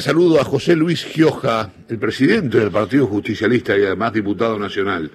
[0.00, 5.10] Saludo a José Luis Gioja, el presidente del Partido Justicialista y además diputado nacional.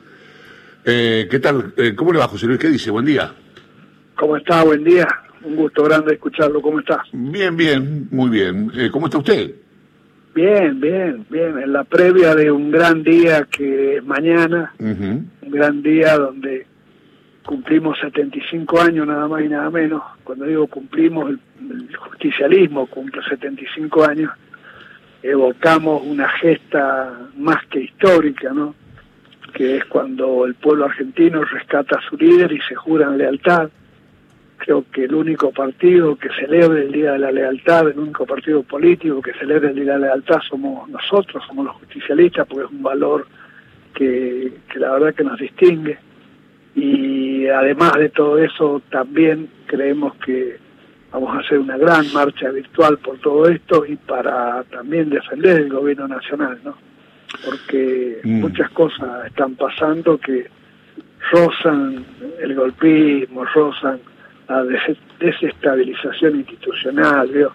[0.84, 1.74] Eh, ¿Qué tal?
[1.78, 2.60] Eh, ¿Cómo le va, José Luis?
[2.60, 2.92] ¿Qué dice?
[2.92, 3.34] Buen día.
[4.18, 4.62] ¿Cómo está?
[4.66, 5.08] Buen día.
[5.46, 6.62] Un gusto grande escucharlo.
[6.62, 7.02] ¿Cómo está?
[7.14, 8.74] Bien, bien, muy bien.
[8.76, 9.56] Eh, ¿Cómo está usted?
[10.36, 11.60] Bien, bien, bien.
[11.60, 16.68] En la previa de un gran día que es mañana, un gran día donde
[17.46, 20.04] cumplimos 75 años nada más y nada menos.
[20.26, 21.40] Cuando digo cumplimos, el,
[21.72, 24.30] el justicialismo cumple 75 años.
[25.24, 28.76] Evocamos una gesta más que histórica, ¿no?
[29.54, 33.70] Que es cuando el pueblo argentino rescata a su líder y se juran lealtad.
[34.58, 38.64] Creo que el único partido que celebre el Día de la Lealtad, el único partido
[38.64, 42.72] político que celebre el Día de la Lealtad somos nosotros, somos los justicialistas, porque es
[42.72, 43.28] un valor
[43.94, 45.98] que, que la verdad que nos distingue.
[46.76, 50.58] Y además de todo eso, también creemos que
[51.14, 55.70] vamos a hacer una gran marcha virtual por todo esto y para también defender el
[55.70, 56.76] gobierno nacional, ¿no?
[57.46, 58.42] Porque Mm.
[58.42, 60.48] muchas cosas están pasando que
[61.32, 62.04] rozan
[62.42, 64.00] el golpismo, rozan
[64.50, 67.52] la des- desestabilización institucional, ¿vio?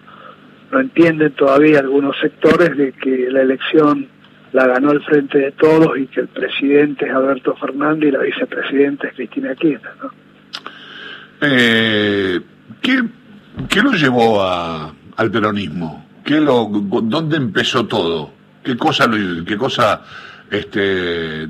[0.71, 4.07] No entienden todavía algunos sectores de que la elección
[4.53, 8.19] la ganó el frente de todos y que el presidente es Alberto Fernández y la
[8.23, 10.11] vicepresidenta es Cristina Kirchner, ¿no?
[11.41, 12.39] Eh,
[12.81, 12.99] ¿qué,
[13.67, 16.05] qué lo llevó a- al peronismo?
[16.23, 18.31] ¿Qué lo, ¿Dónde empezó todo?
[18.63, 20.01] ¿Qué cosa, lo- qué cosa,
[20.51, 21.47] este,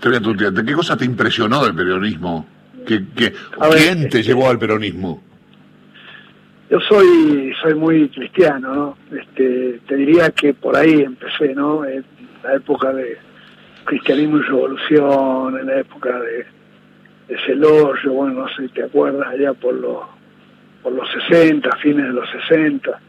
[0.00, 2.46] te voy a tutear, ¿qué cosa te impresionó del peronismo?
[2.86, 5.22] ¿Qué, qué- A ver, ¿Quién te este- llevó al peronismo?
[6.70, 9.16] Yo soy soy muy cristiano, ¿no?
[9.16, 11.84] Este, te diría que por ahí empecé, ¿no?
[11.84, 12.04] En
[12.42, 13.18] la época de
[13.84, 16.46] cristianismo y revolución, en la época de,
[17.28, 20.00] de Celorrio, bueno, no sé si te acuerdas, allá por los
[20.84, 23.00] por los 60, fines de los 60.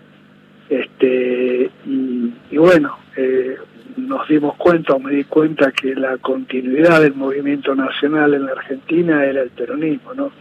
[0.69, 3.57] Este, y, bueno, eh,
[3.97, 8.53] nos dimos cuenta o me di cuenta que la continuidad del movimiento nacional en la
[8.53, 10.31] Argentina era el peronismo, ¿no?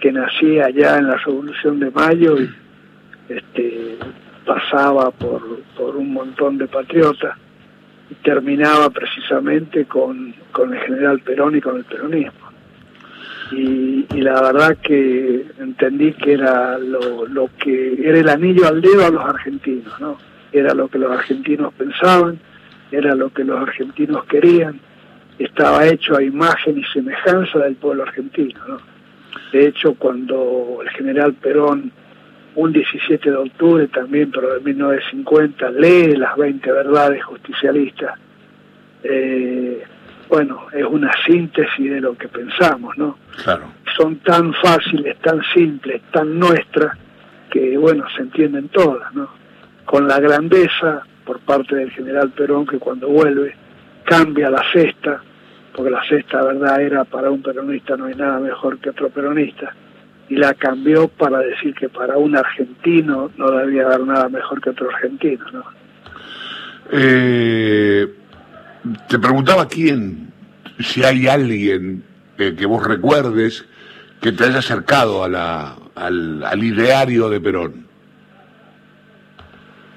[0.00, 2.48] que nacía allá en la Revolución de Mayo y
[3.28, 3.96] este,
[4.46, 5.42] pasaba por,
[5.76, 7.36] por un montón de patriotas
[8.08, 12.47] y terminaba precisamente con, con el general Perón y con el peronismo.
[13.52, 18.80] Y, y la verdad que entendí que era lo, lo que era el anillo al
[18.80, 20.18] dedo a los argentinos, ¿no?
[20.52, 22.38] Era lo que los argentinos pensaban,
[22.90, 24.80] era lo que los argentinos querían,
[25.38, 28.78] estaba hecho a imagen y semejanza del pueblo argentino, ¿no?
[29.52, 31.92] De hecho, cuando el general Perón,
[32.54, 38.18] un 17 de octubre también, pero de 1950, lee las 20 verdades justicialistas,
[39.04, 39.82] eh,
[40.28, 43.18] bueno, es una síntesis de lo que pensamos, ¿no?
[43.42, 43.64] Claro.
[43.96, 46.96] Son tan fáciles, tan simples, tan nuestras,
[47.50, 49.28] que, bueno, se entienden todas, ¿no?
[49.84, 53.54] Con la grandeza por parte del general Perón, que cuando vuelve
[54.04, 55.22] cambia la cesta,
[55.74, 59.74] porque la cesta, verdad, era para un peronista no hay nada mejor que otro peronista,
[60.28, 64.70] y la cambió para decir que para un argentino no debía haber nada mejor que
[64.70, 65.64] otro argentino, ¿no?
[66.90, 68.06] Eh,
[69.08, 70.32] te preguntaba quién,
[70.80, 72.04] si hay alguien
[72.38, 73.64] eh, que vos recuerdes
[74.20, 77.86] que te haya acercado a la, al, al ideario de Perón.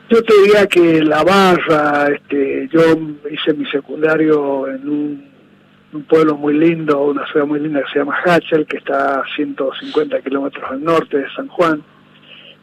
[0.10, 2.82] Yo te diría que la barra, este, yo
[3.32, 5.32] hice mi secundario en un,
[5.94, 9.24] un pueblo muy lindo, una ciudad muy linda que se llama Hachel, que está a
[9.36, 11.82] 150 kilómetros al norte de San Juan.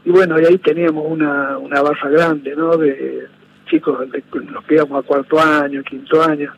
[0.04, 2.76] Y bueno, y ahí teníamos una, una barra grande, ¿no?
[2.76, 3.28] De
[3.68, 3.98] chicos
[4.32, 6.52] los que íbamos a cuarto año, quinto año.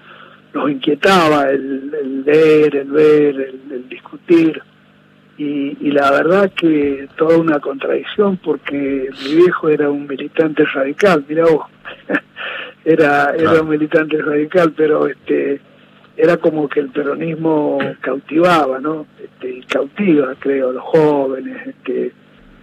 [0.53, 4.61] Nos inquietaba el, el leer, el ver, el, el discutir.
[5.39, 11.25] Y, y la verdad que toda una contradicción porque mi viejo era un militante radical,
[11.27, 11.67] mira vos,
[12.85, 15.61] era, era un militante radical, pero este
[16.17, 19.07] era como que el peronismo cautivaba, ¿no?
[19.23, 22.13] Este, y cautiva, creo, a los jóvenes, este,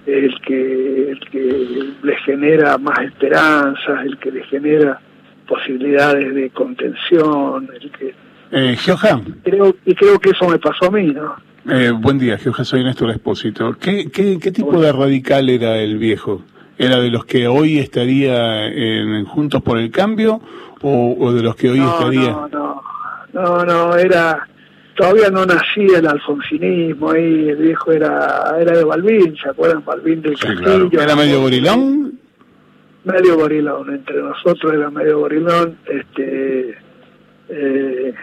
[0.08, 5.00] el que, el que les genera más esperanzas, el que les genera
[5.48, 8.14] posibilidades de contención, el que
[8.52, 11.36] Eh, Gioja, creo y creo que eso me pasó a mí, ¿no?
[11.70, 13.76] eh, buen día, Gioja, soy Néstor Espósito.
[13.80, 16.44] ¿Qué, qué, qué tipo de radical era el viejo?
[16.78, 20.40] ¿Era de los que hoy estaría en Juntos por el Cambio
[20.82, 22.32] o, o de los que hoy no, estaría?
[22.32, 22.82] no, no,
[23.34, 24.48] no, no, era,
[24.98, 29.86] todavía no nacía el alfonsinismo ahí, el viejo era, era de Balbín, ¿se acuerdan?
[29.86, 30.90] Balbín del Sí, Castillo.
[30.90, 31.06] claro.
[31.06, 32.20] ¿Era medio gorilón?
[33.06, 36.76] Medio gorilón, entre nosotros era medio gorilón, este,
[37.50, 38.14] eh,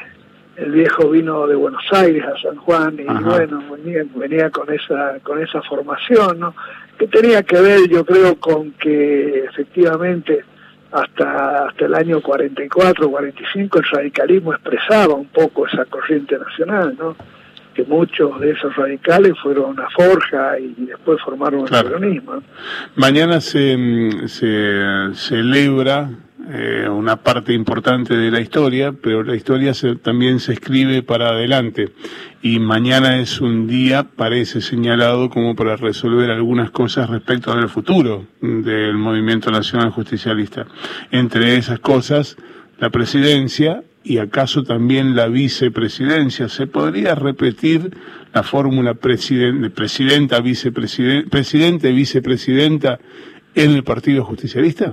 [0.56, 3.20] el viejo vino de Buenos Aires a San Juan y Ajá.
[3.30, 6.54] bueno, venía, venía con esa, con esa formación, ¿no?
[6.98, 10.44] Que tenía que ver, yo creo, con que efectivamente
[10.94, 17.16] hasta, hasta el año 44, 45 el radicalismo expresaba un poco esa corriente nacional, ¿no?
[17.74, 22.40] que muchos de esos radicales fueron a Forja y después formaron el peronismo.
[22.94, 23.76] Mañana se,
[24.28, 26.08] se celebra
[26.50, 31.92] eh, una parte importante de la historia, pero la historia también se escribe para adelante.
[32.42, 38.26] Y mañana es un día, parece señalado, como para resolver algunas cosas respecto del futuro
[38.42, 40.66] del movimiento nacional justicialista.
[41.10, 42.36] Entre esas cosas,
[42.78, 46.48] la presidencia y acaso también la vicepresidencia.
[46.50, 47.96] ¿Se podría repetir
[48.34, 53.00] la fórmula presidente, presidenta, vicepresidente, presidente, vicepresidenta
[53.54, 54.92] en el Partido Justicialista?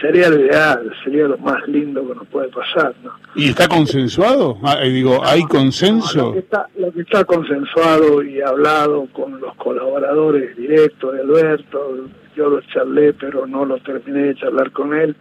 [0.00, 3.12] Sería lo ideal, sería lo más lindo que nos puede pasar, ¿no?
[3.34, 4.58] ¿Y está consensuado?
[4.62, 6.26] Ah, eh, digo, ¿hay consenso?
[6.28, 12.08] lo, que está, lo, que está, consensuado y hablado con los colaboradores directos de Alberto,
[12.34, 15.14] yo lo charlé, pero no lo terminé de charlar con él,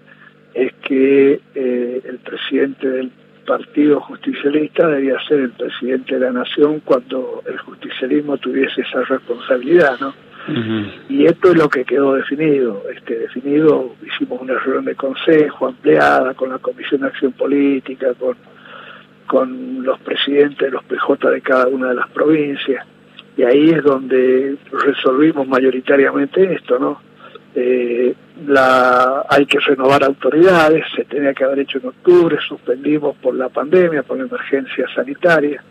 [0.54, 3.12] es que eh, el presidente del
[3.46, 10.00] Partido Justicialista debía ser el presidente de la Nación cuando el justicialismo tuviese esa responsabilidad,
[10.00, 10.14] ¿no?
[11.10, 12.84] Y esto es lo que quedó definido.
[12.96, 18.36] Este, definido, hicimos una reunión de consejo ampliada con la Comisión de Acción Política, con,
[19.28, 22.86] con los presidentes de los PJ de cada una de las provincias.
[23.38, 27.02] Y ahí es donde resolvimos mayoritariamente esto, ¿no?
[27.56, 28.14] Eh,
[28.48, 33.50] la, hay que renovar autoridades, se tenía que haber hecho en octubre, suspendimos por la
[33.50, 35.64] pandemia, por la emergencia sanitaria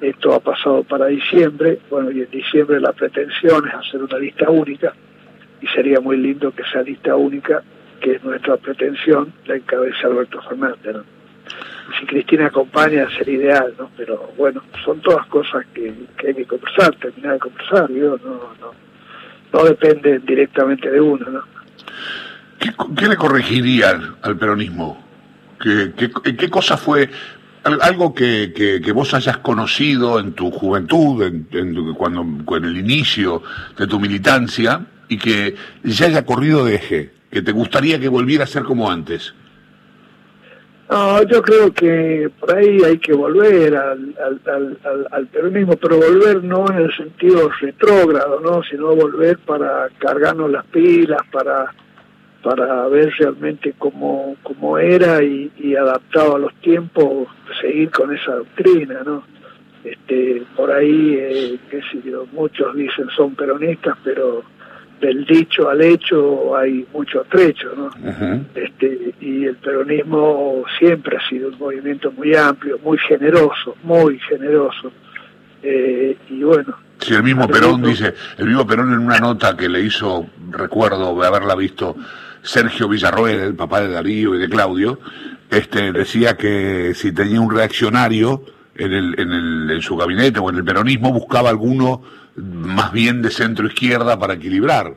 [0.00, 4.50] esto ha pasado para diciembre, bueno, y en diciembre la pretensión es hacer una lista
[4.50, 4.94] única,
[5.60, 7.62] y sería muy lindo que esa lista única,
[8.00, 10.94] que es nuestra pretensión, la encabece Alberto Fernández.
[10.94, 11.04] ¿no?
[11.98, 13.90] Si Cristina acompaña sería ideal, ¿no?
[13.96, 15.92] Pero bueno, son todas cosas que,
[16.26, 18.74] hay que conversar, terminar de conversar, no, no,
[19.52, 21.42] no depende directamente de uno, ¿no?
[22.58, 25.02] ¿Qué, le corregiría al, peronismo?
[25.60, 27.08] ¿Qué, qué, qué cosa fue
[27.64, 32.22] algo que, que, vos hayas conocido en tu juventud, en, cuando,
[32.56, 33.42] en el inicio
[33.76, 38.44] de tu militancia, y que ya haya corrido de eje, que te gustaría que volviera
[38.44, 39.34] a ser como antes.
[40.90, 45.98] No, yo creo que por ahí hay que volver al, al, al, al, peronismo, pero
[45.98, 48.62] volver no en el sentido retrógrado, ¿no?
[48.62, 51.74] sino volver para cargarnos las pilas, para
[52.42, 57.28] para ver realmente cómo, cómo era y, adaptado a los tiempos,
[57.60, 59.24] seguir con esa doctrina, ¿no?
[59.84, 64.42] Este, por ahí, eh, qué sé yo, muchos dicen son peronistas, pero
[65.00, 67.90] del dicho al hecho hay mucho trecho, ¿no?
[68.54, 74.90] este, y el peronismo siempre ha sido un movimiento muy amplio, muy generoso, muy generoso.
[75.62, 76.76] Eh, y bueno.
[77.00, 81.18] Sí, el mismo Perón dice, el mismo Perón en una nota que le hizo, recuerdo
[81.18, 81.96] de haberla visto,
[82.42, 84.98] Sergio Villarroel, el papá de Darío y de Claudio,
[85.50, 88.44] este, decía que si tenía un reaccionario
[88.74, 92.02] en, el, en, el, en su gabinete o en el peronismo, buscaba alguno
[92.36, 94.94] más bien de centro izquierda para equilibrar.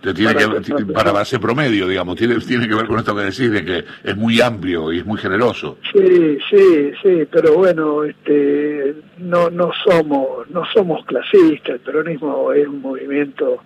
[0.00, 3.50] Tiene para, que, para base promedio, digamos, tiene, tiene que ver con esto que decís
[3.50, 5.76] de que es muy amplio y es muy generoso.
[5.92, 12.66] Sí, sí, sí, pero bueno, este, no, no somos, no somos clasistas, el peronismo es
[12.66, 13.58] un movimiento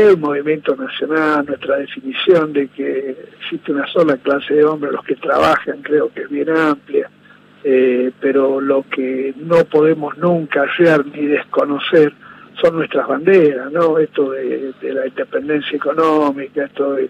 [0.00, 5.14] un movimiento nacional, nuestra definición de que existe una sola clase de hombres, los que
[5.16, 7.08] trabajan, creo que es bien amplia,
[7.62, 12.12] eh, pero lo que no podemos nunca hallar ni desconocer
[12.60, 13.98] son nuestras banderas, ¿no?
[13.98, 17.08] Esto de, la independencia económica, esto de,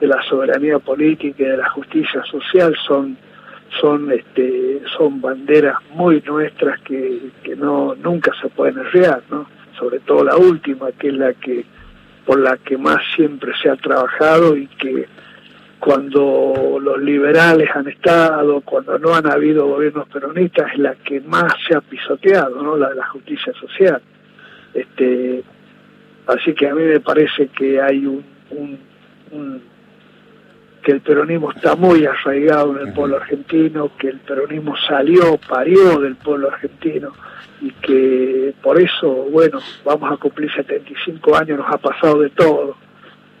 [0.00, 3.16] la soberanía política y de la justicia social son
[3.80, 9.48] son este son banderas muy nuestras que, que no nunca se pueden arrear, ¿no?
[9.78, 11.64] Sobre todo la última, que es la que
[12.26, 15.06] por la que más siempre se ha trabajado y que
[15.78, 21.52] cuando los liberales han estado, cuando no han habido gobiernos peronistas, es la que más
[21.66, 22.76] se ha pisoteado, ¿no?
[22.76, 24.02] La de la justicia social.
[24.74, 25.44] Este,
[26.26, 28.24] así que a mí me parece que hay un,
[30.86, 35.98] que el peronismo está muy arraigado en el pueblo argentino, que el peronismo salió, parió
[35.98, 37.12] del pueblo argentino
[37.60, 42.76] y que por eso, bueno, vamos a cumplir 75 años, nos ha pasado de todo,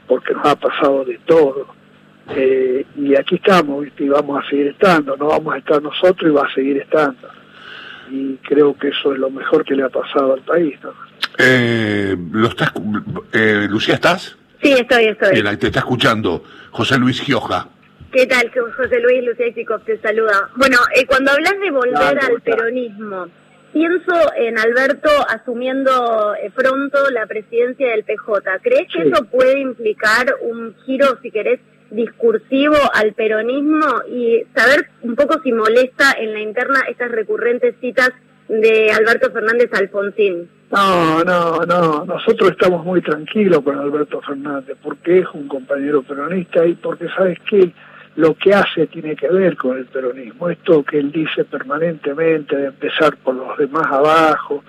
[0.08, 1.68] porque nos ha pasado de todo.
[2.30, 6.34] Eh, y aquí estamos, y vamos a seguir estando, no vamos a estar nosotros y
[6.34, 7.28] va a seguir estando.
[8.10, 10.76] Y creo que eso es lo mejor que le ha pasado al país.
[10.82, 10.90] ¿no?
[11.38, 12.72] Eh, ¿lo estás,
[13.32, 14.36] eh, Lucía, ¿estás?
[14.62, 15.56] Sí, estoy, estoy.
[15.58, 17.68] te está escuchando José Luis Gioja.
[18.12, 19.24] ¿Qué tal, José Luis?
[19.24, 19.52] Lucía
[19.84, 20.48] te saluda.
[20.56, 23.26] Bueno, eh, cuando hablas de volver al peronismo,
[23.72, 28.58] pienso en Alberto asumiendo eh, pronto la presidencia del PJ.
[28.62, 31.60] ¿Crees que eso puede implicar un giro, si querés,
[31.90, 38.10] discursivo al peronismo y saber un poco si molesta en la interna estas recurrentes citas
[38.48, 40.48] de Alberto Fernández Alfonsín.
[40.70, 46.66] No, no, no, nosotros estamos muy tranquilos con Alberto Fernández porque es un compañero peronista
[46.66, 47.72] y porque sabes que
[48.16, 52.66] lo que hace tiene que ver con el peronismo, esto que él dice permanentemente de
[52.66, 54.64] empezar por los demás abajo,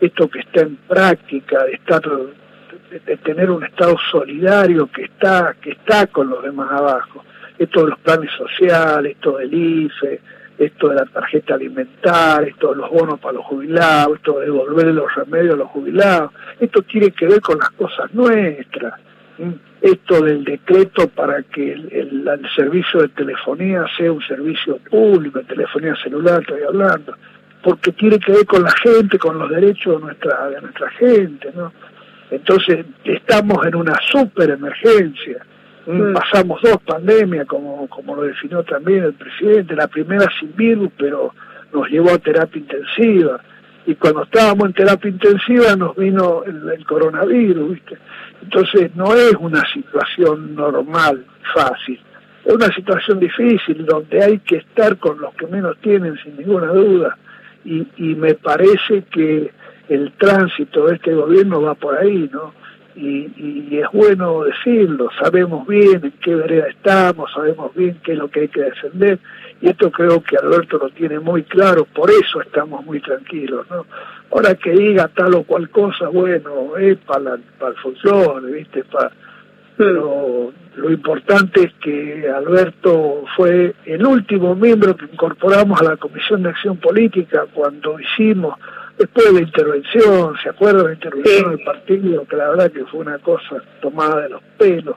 [0.00, 5.72] esto que está en práctica, de estar de, tener un Estado solidario que está, que
[5.72, 7.24] está con los demás abajo,
[7.58, 10.20] esto de los planes sociales, esto del IFE,
[10.58, 14.86] esto de la tarjeta alimentaria, esto de los bonos para los jubilados, esto de devolver
[14.86, 19.00] los remedios a los jubilados, esto tiene que ver con las cosas nuestras,
[19.80, 26.40] esto del decreto para que el, servicio de telefonía sea un servicio público, telefonía celular
[26.40, 27.16] estoy hablando,
[27.62, 31.50] porque tiene que ver con la gente, con los derechos de nuestra, de nuestra gente,
[31.54, 31.72] ¿no?
[32.30, 35.44] Entonces estamos en una super emergencia.
[35.86, 36.12] Mm.
[36.12, 41.34] Pasamos dos pandemias, como, como lo definió también el presidente, la primera sin virus, pero
[41.72, 43.40] nos llevó a terapia intensiva.
[43.84, 47.98] Y cuando estábamos en terapia intensiva nos vino el, coronavirus, ¿viste?
[48.42, 52.00] Entonces no es una situación normal, fácil.
[52.44, 56.68] Es una situación difícil donde hay que estar con los que menos tienen, sin ninguna
[56.68, 57.16] duda.
[57.64, 59.50] Y, y me parece que
[59.88, 62.54] el tránsito de este gobierno va por ahí, ¿no?
[62.94, 68.18] Y, y, es bueno decirlo, sabemos bien en qué vereda estamos, sabemos bien qué es
[68.18, 69.18] lo que hay que defender,
[69.62, 73.86] y esto creo que Alberto lo tiene muy claro, por eso estamos muy tranquilos, ¿no?
[74.30, 78.84] Ahora que diga tal o cual cosa, bueno, es para, para el folclore, ¿viste?
[78.84, 79.10] Para,
[79.76, 86.42] pero lo importante es que Alberto fue el último miembro que incorporamos a la Comisión
[86.42, 88.58] de Acción Política cuando hicimos
[88.98, 92.24] después de la intervención, ¿se acuerdan la intervención del partido?
[92.26, 94.96] Que la verdad que fue una cosa tomada de los pelos.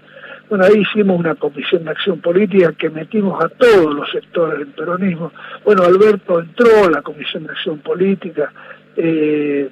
[0.50, 4.68] Bueno, ahí hicimos una comisión de acción política que metimos a todos los sectores del
[4.68, 5.32] peronismo.
[5.64, 8.54] Bueno, Alberto entró a la comisión de acción política.
[8.96, 9.70] Eh,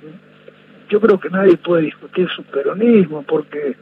[0.89, 3.75] yo creo que nadie puede discutir su peronismo porque,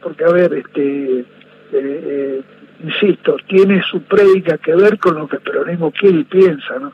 [0.00, 1.24] porque a ver, este, eh,
[1.72, 2.42] eh,
[2.84, 6.92] insisto, tiene su prédica que ver con lo que el peronismo quiere y piensa, ¿no?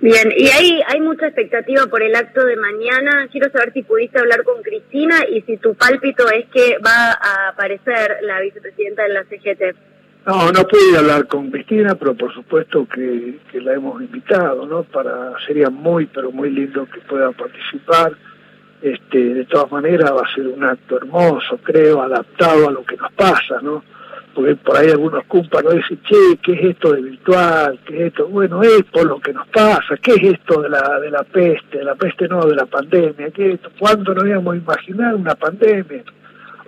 [0.00, 3.26] Bien, y hay, hay mucha expectativa por el acto de mañana.
[3.32, 7.48] Quiero saber si pudiste hablar con Cristina y si tu pálpito es que va a
[7.48, 9.76] aparecer la vicepresidenta de la CGT.
[10.26, 14.84] No, no pude hablar con Cristina, pero por supuesto que, que la hemos invitado, ¿no?
[14.84, 18.12] Para sería muy, pero muy lindo que pueda participar.
[18.80, 22.96] Este, de todas maneras va a ser un acto hermoso, creo, adaptado a lo que
[22.96, 23.82] nos pasa, ¿no?
[24.38, 27.76] Porque por ahí algunos cumpas nos dicen, che, ¿qué es esto de virtual?
[27.84, 28.28] ¿Qué es esto?
[28.28, 31.82] Bueno, es por lo que nos pasa, ¿qué es esto de la, de la peste?
[31.82, 33.72] La peste no, de la pandemia, ¿qué es esto?
[33.76, 36.04] ¿Cuándo nos íbamos a imaginar una pandemia?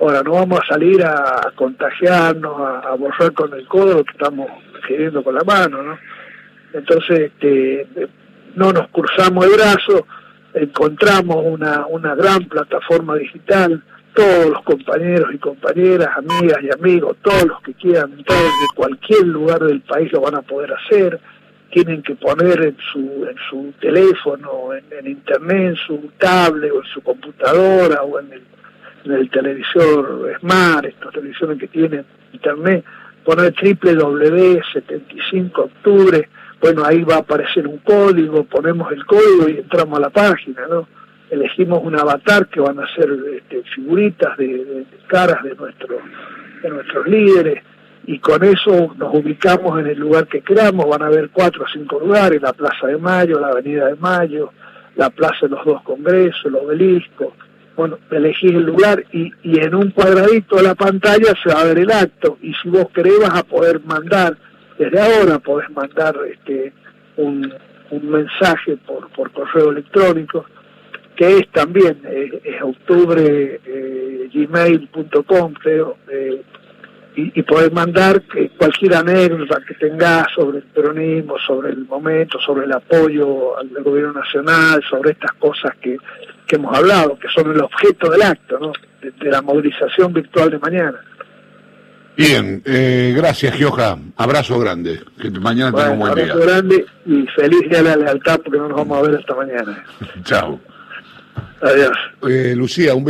[0.00, 4.50] Ahora, no vamos a salir a, contagiarnos, a, borrar con el codo lo que estamos
[4.88, 5.96] queriendo con la mano, ¿no?
[6.72, 7.86] Entonces, este,
[8.56, 10.08] no nos cruzamos el brazo,
[10.54, 13.80] encontramos una, una gran plataforma digital,
[14.14, 19.26] todos los compañeros y compañeras, amigas y amigos, todos los que quieran entrar de cualquier
[19.26, 21.20] lugar del país lo van a poder hacer,
[21.70, 26.88] tienen que poner en su, en su teléfono, en, internet, en su tablet o en
[26.92, 28.42] su computadora o en el,
[29.30, 32.84] televisor Smart, estas televisiones que tienen internet,
[33.24, 36.28] poner www.75 octubre,
[36.60, 40.66] bueno, ahí va a aparecer un código, ponemos el código y entramos a la página,
[40.68, 40.86] ¿no?
[41.30, 45.98] Elegimos un avatar que van a ser este, figuritas de, caras de, nuestro,
[46.62, 47.62] de nuestros líderes
[48.06, 51.68] y con eso nos ubicamos en el lugar que queramos, van a haber cuatro o
[51.72, 54.52] cinco lugares, la Plaza de Mayo, la Avenida de Mayo,
[54.96, 57.34] la Plaza de los dos Congresos, el obelisco,
[57.76, 61.64] bueno, elegís el lugar y, y en un cuadradito de la pantalla se va a
[61.64, 64.36] ver el acto y si vos querés vas a poder mandar,
[64.78, 66.72] desde ahora podés mandar este
[67.16, 67.52] un,
[67.90, 70.44] un mensaje por, por correo electrónico
[71.20, 76.42] que es también eh, es octubre eh, gmail.com creo eh,
[77.14, 78.22] y, y, poder mandar
[78.56, 84.14] cualquier anécdota que tengas sobre el peronismo, sobre el momento, sobre el apoyo al gobierno
[84.14, 85.98] nacional, sobre estas cosas que,
[86.46, 88.72] que hemos hablado, que son el objeto del acto, ¿no?
[89.02, 91.00] de, la movilización virtual de mañana.
[92.16, 97.68] Bien, eh, gracias Gioja, abrazo grande, que mañana bueno, un buen abrazo grande y feliz
[97.68, 99.84] día de la lealtad porque no nos vamos a ver esta mañana.
[100.24, 100.60] Chao.
[101.60, 101.96] Adiós.
[102.28, 103.04] Eh, Lucía, un